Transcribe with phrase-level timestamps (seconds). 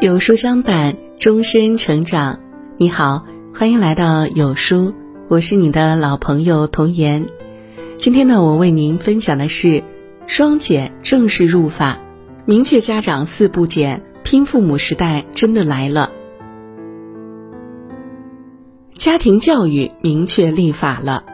[0.00, 2.38] 有书相伴，终身成长。
[2.76, 4.94] 你好，欢迎来到有书，
[5.26, 7.26] 我是你的老朋友童言。
[7.98, 9.82] 今天呢，我为您分享的是
[10.28, 11.98] 双减正式入法，
[12.44, 16.12] 明确家长四不减，拼父母时代真的来了。
[18.92, 21.24] 家庭教育明确立法了。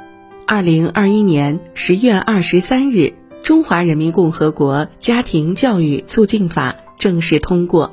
[0.46, 2.96] 二零二一年十月二十三日，
[3.42, 7.92] 《中华人民共和国家庭教育促进法》正式通过。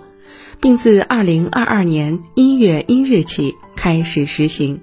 [0.61, 4.79] 并自二零二二年一月一日起开始实行，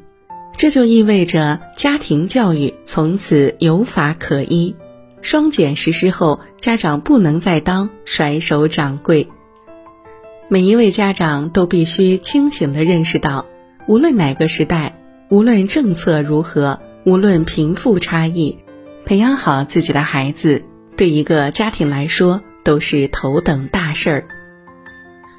[0.56, 4.74] 这就意味着家庭教育从此有法可依。
[5.22, 9.28] 双减实施后，家长不能再当甩手掌柜。
[10.48, 13.46] 每一位家长都必须清醒地认识到，
[13.86, 18.58] 无论哪个时代，无论政策如何，无论贫富差异，
[19.04, 20.64] 培养好自己的孩子，
[20.96, 24.28] 对一个家庭来说都是头等大事儿。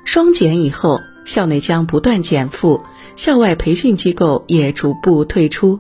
[0.04, 2.84] 双减以后，校内将不断减负，
[3.16, 5.80] 校外培训机构也逐步退出，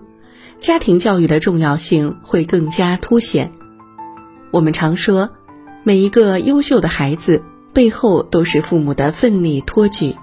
[0.59, 3.51] 家庭教育的重要性会更加凸显。
[4.51, 5.29] 我们常说，
[5.83, 10.15] 每一个优秀的孩子背后都是父母的奋力托举，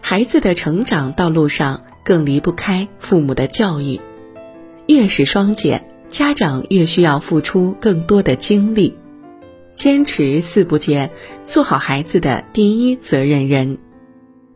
[0.00, 4.00] 孩子的成长道路上更离不开父母的教育。
[4.86, 8.96] 越是双减，家长越需要付出更多的精力。
[9.80, 11.10] 坚持四不减，
[11.46, 13.78] 做好孩子的第一责任人。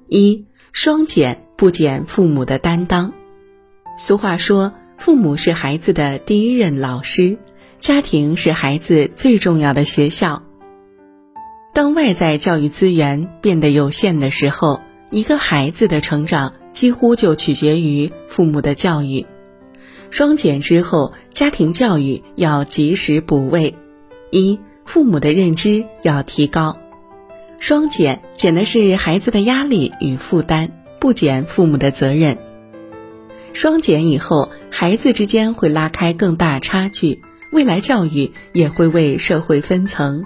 [0.06, 3.14] 一双减不减父母的担当。
[3.96, 7.38] 俗话说，父母是孩子的第一任老师，
[7.78, 10.42] 家庭是孩子最重要的学校。
[11.72, 19.24] 当外在教育资源变得有限的时候，一个孩子的成长几乎就取决于父母的教育。
[20.10, 23.74] 双减之后，家庭教育要及时补位。
[24.30, 26.78] 一父母的认知要提高，
[27.58, 32.38] 双减减的是孩子的压力与负担，不减父母的责任。
[33.52, 40.24] 双减以后，孩子之间会拉开更大差距，未来教育也会为社会分层。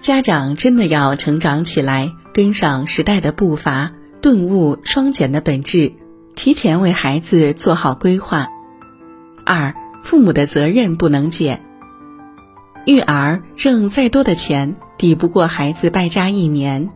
[0.00, 3.92] 家长真的要成长起来，跟上时代的步伐，
[4.22, 5.92] 顿悟双减的本质，
[6.34, 8.48] 提前为孩子做好规划。
[9.44, 11.65] 二，父母的责任不能减。
[12.86, 16.88] 育儿挣再多的钱，抵不过孩子败家一年。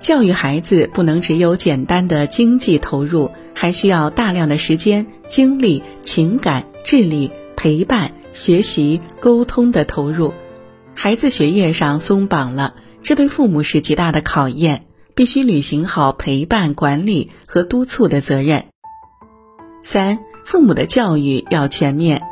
[0.00, 10.34] 教育孩子不能只有简单的经济投入，还需要大量的时间、精力、情感、智力、陪伴、学习、沟通的投入。
[10.92, 18.64] 孩子学业上松绑了，这对父母是极大的考验，必须履行好陪伴、管理和督促的责任。
[19.84, 22.22] 三，父母的教育要全面。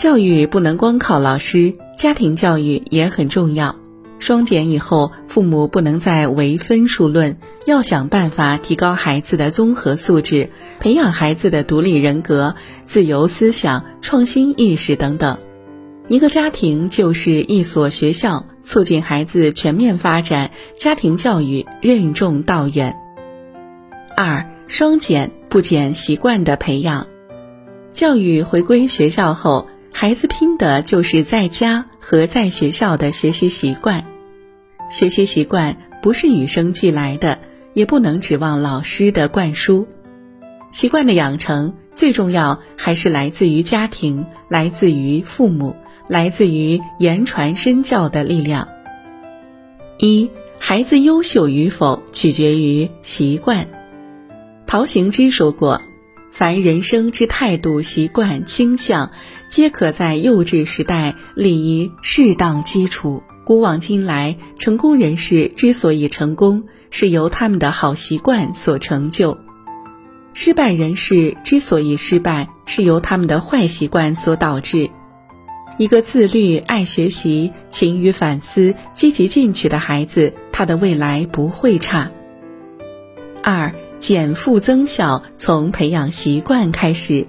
[0.00, 3.76] 教育不能光靠老师，家庭教育也很重要。
[4.18, 12.54] 双减以后，父母不能再唯分数论，要想办法提高孩子的综合素质，培养孩子的独立人格、
[12.86, 15.36] 自由思想、创新意识等等。
[16.08, 22.96] 一个家庭就是一所学校，促进孩子全面发展，家庭教育任重道远。
[24.16, 27.06] 二双减不减习惯的培养，
[27.92, 29.66] 教育回归学校后。
[30.00, 34.06] 孩子拼的就是在家和在学校的学习习惯，
[34.88, 37.38] 学习习惯不是与生俱来的，
[37.74, 39.86] 也不能指望老师的灌输。
[40.70, 45.76] 习惯的养成最重要还是来自于家庭，来自于父母，
[46.08, 48.68] 来自于言传身教的力量。
[49.98, 53.68] 一孩子优秀与否取决于习惯。
[54.66, 55.82] 陶行知说过。
[56.32, 59.10] 凡人生之态度、习惯、倾向，
[59.48, 63.22] 皆可在幼稚时代立于适当基础。
[63.44, 69.38] 古往今来，成功人士之所以成功，是由他们的好习惯所成就；
[70.34, 74.90] 失败人士之所以失败，是由他们的坏习惯所导致。
[75.78, 82.12] 一个自律、爱学习、勤于反思、积极进取的孩子，他的未来不会差。
[83.42, 83.74] 二。
[84.00, 87.26] 减负增效，从培养习惯开始。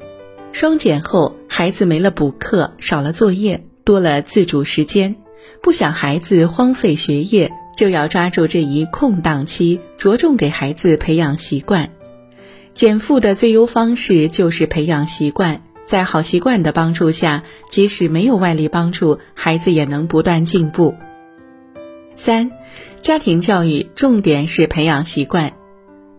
[0.54, 5.18] 双减后，孩子没了补课，少了作业，多了自主时间。
[5.62, 11.92] 不想孩子荒废学业，就要抓住这一空档期，着重给孩子培养习惯。
[12.74, 20.96] 减负的最优方式就是培养习惯，在好习惯的帮助下，即使没有外力帮助，孩子也能不断进步。
[22.16, 22.50] 三，
[23.02, 25.52] 家庭教育重点是培养习惯。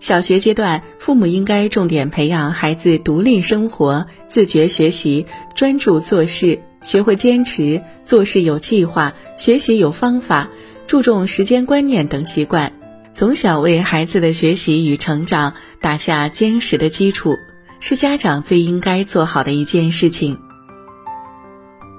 [0.02, 10.50] 小学阶段，父母应该重点培养孩子独立生活、自觉学习、专注做事，学会坚持做事有计划、学习有方法、
[10.88, 12.72] 注重时间观念等习惯。
[13.12, 17.37] 从小为孩子的学习与成长打下坚实的基础，
[17.78, 20.37] 是家长最应该做好的一件事情。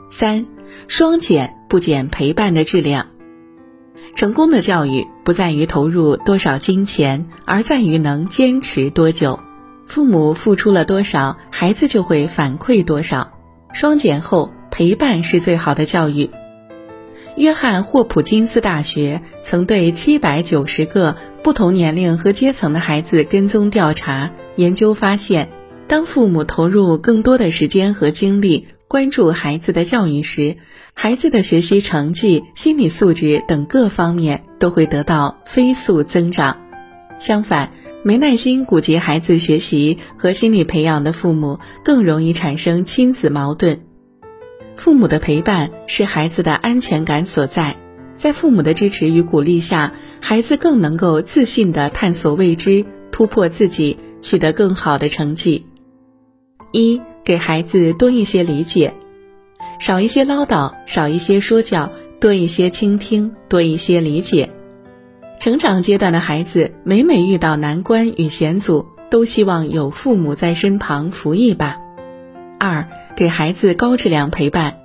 [0.10, 0.46] 三，
[0.90, 3.13] 双减不减陪伴的质量。
[4.16, 9.40] 成功的教育不在于投入多少金钱，而在于能坚持多久。
[9.86, 13.32] 父母付出了多少，孩子就会反馈多少。
[13.74, 16.30] 双减后，陪伴是最好的教育。
[17.36, 25.50] 约翰霍普金斯大学曾对七百九十个不同年龄和阶层的孩子跟踪调查，研究发现，
[25.88, 28.68] 当父母投入更多的时间和精力。
[28.94, 30.58] 关注孩子的教育时，
[30.94, 36.62] 孩子的学习成绩、心理素质等各方面都会得到飞速增长。
[37.18, 37.72] 相反，
[38.04, 43.82] 没耐心顾及孩子学习和心理培养的父母，更容易产生亲子矛盾。
[44.76, 47.78] 父母的陪伴是孩子的安全感所在，
[48.14, 55.66] 在父母的支持与鼓励下，孩子更能够自信地探索未知，突破自己，取得更好的成绩。
[56.72, 57.02] 一。
[57.24, 58.94] 给孩子多一些理解，
[59.80, 64.50] 少一些唠叨，少一些说教，多一些倾听，多一些理解。
[65.40, 71.80] 成长阶段的孩子，每每遇到难关与险阻，都希望有父母在身旁扶一把。
[72.60, 74.78] 二，给孩子高质量陪伴。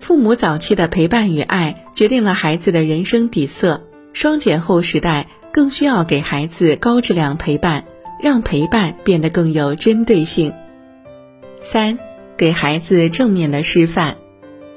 [0.00, 3.84] 父母早期的陪伴与爱，决定了孩子的人生底色。
[4.12, 7.84] 双减后时代，更需要给孩子高质量陪伴，
[8.20, 10.52] 让陪伴变得更有针对性。
[11.62, 11.98] 三，
[12.36, 14.16] 给孩子正面的示范，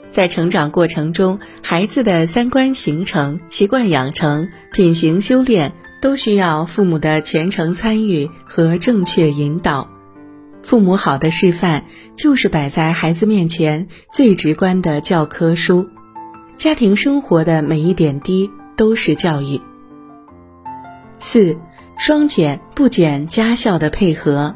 [0.09, 9.89] 在成长过程中，孩子的三观形成、习惯养成、品行修炼，都需要父母的全程参与和正确引导。
[10.63, 11.85] 父母好的示范，
[12.15, 15.89] 就是摆在孩子面前最直观的教科书。
[16.55, 19.59] 家庭生活的每一点滴都是教育。
[21.17, 21.57] 四，
[21.97, 24.55] 双减不减家校的配合。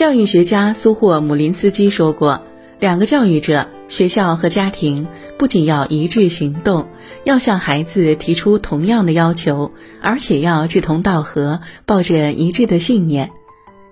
[0.00, 2.46] 教育学家苏霍姆林斯基说过
[2.80, 5.06] ：“两个教育者，学校和家庭，
[5.38, 6.88] 不仅要一致行动，
[7.24, 13.30] 要向孩子提出同样的要求，而且要志同道合，抱着一致的信念，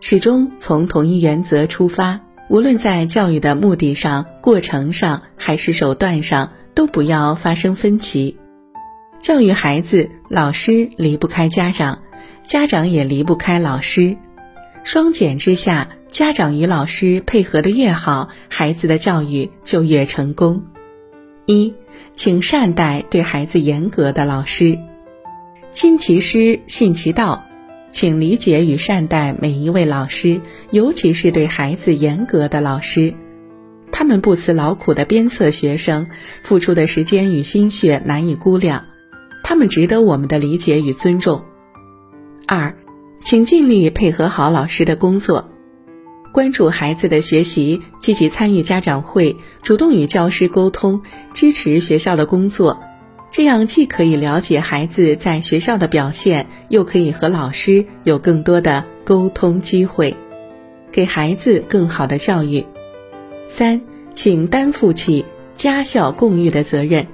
[0.01, 2.21] 始终从同一原则出发。
[2.49, 8.39] 无论在教育的目的上、过程上，还是手段上，都不要发生分歧。
[9.21, 12.01] 教育孩子，老师离不开家长，
[12.47, 14.17] 家长也离不开老师。”
[14.85, 20.65] 双减之下，家长与老师配合的越好，孩子的教育就越成功。
[21.45, 21.75] 一，
[22.15, 24.79] 请善待对孩子严格的老师，
[25.71, 27.45] 亲其师，信其道，
[27.91, 30.41] 请理解与善待每一位老师，
[30.71, 33.15] 尤其是对孩子严格的老师，
[33.93, 36.09] 他们不辞劳苦的鞭策学生，
[36.43, 38.87] 付出的时间与心血难以估量，
[39.45, 41.45] 他们值得我们的理解与尊重。
[42.47, 42.75] 二。
[43.21, 45.48] 请尽力配合好老师的工作，
[46.39, 51.03] 关注孩子的学习，积极参与家长会，主动与教师沟通，
[51.35, 52.79] 支持学校的工作。
[53.29, 60.17] 这样既可以了解孩子在学校的表现，又可以和老师有更多的沟通机会，
[60.93, 62.65] 给孩子更好的教育。
[63.49, 63.81] 三，
[64.15, 65.25] 请担负起
[65.55, 67.09] 家校共育的责任。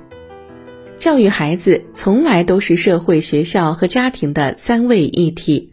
[0.99, 5.71] 教育孩子从来都是社会、学校和家庭的三位一体。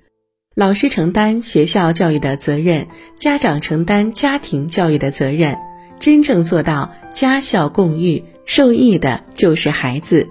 [0.54, 5.58] 老师承担学校教育的责任，家长承担家庭教育的责任。
[5.98, 10.28] 真正做到家校共育，受益的就是孩子。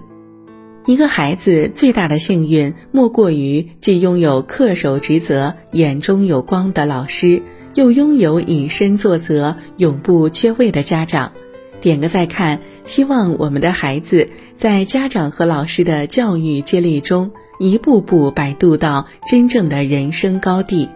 [0.85, 7.41] 一个孩子最大的幸运，莫过于既拥有恪守职责、眼中有光的老师，
[7.73, 11.31] 又拥有以身作则、永不缺位的家长。
[11.79, 17.31] 点个再看，希望我们的孩子在家长和老师的教育接力中。
[17.61, 20.89] 一步步摆渡到真正的人生高地。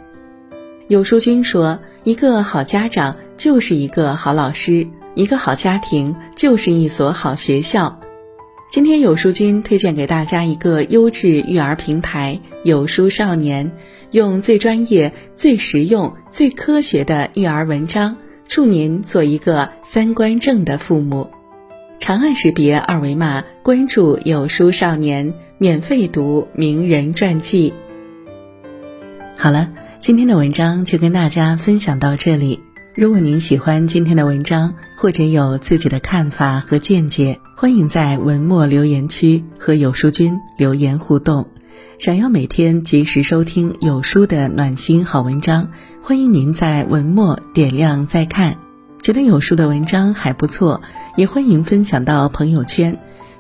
[0.88, 8.00] 有书君说：“一个好家长就是一个好老师，一个好家庭就是一所好学校。”
[8.68, 13.72] 今天有书君推荐给大家一个优质育儿平台——有书少年，
[14.10, 18.18] 用最专业、最实用、最科学的育儿文章，
[18.48, 21.30] 助您做一个三观正的父母。
[22.00, 25.36] 长按识别二维码关注有书少年。
[25.58, 27.74] 免费读名人传记。
[29.38, 32.60] 好了，今天的文章就跟大家分享到这里。
[32.94, 41.48] 如果您喜欢今天的文章，或者有自己的看法和见解，欢迎在文末留言区和有书君留言互动。
[42.00, 45.72] 想要每天及时收听有书的暖心好文章，
[46.02, 48.58] 欢迎您在文末点亮再看。
[49.02, 50.82] 觉得有书的文章还不错，
[51.16, 53.00] 也欢迎分享到朋友圈。